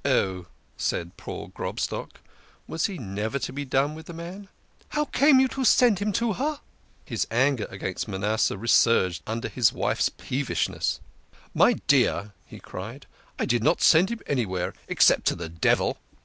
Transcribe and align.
"Oh!" 0.04 0.46
said 0.76 1.16
poor 1.16 1.48
Grobstock. 1.48 2.20
Was 2.68 2.86
he 2.86 2.98
never 2.98 3.40
to 3.40 3.52
be 3.52 3.64
done 3.64 3.96
with 3.96 4.06
the 4.06 4.12
man?" 4.12 4.46
How 4.90 5.06
came 5.06 5.40
you 5.40 5.48
to 5.48 5.64
send 5.64 5.98
him 5.98 6.12
to 6.12 6.34
her?" 6.34 6.60
His 7.04 7.26
anger 7.32 7.66
against 7.68 8.06
Manasseh 8.06 8.56
resurged 8.56 9.24
under 9.26 9.48
his 9.48 9.72
wife's 9.72 10.08
peevishness. 10.08 11.00
"My 11.52 11.72
dear," 11.88 12.32
he 12.46 12.60
cried, 12.60 13.06
"I 13.40 13.44
did 13.44 13.64
not 13.64 13.82
send 13.82 14.10
him 14.10 14.20
anywhere 14.24 14.72
except 14.86 15.26
to 15.26 15.34
the 15.34 15.48
devil." 15.48 15.98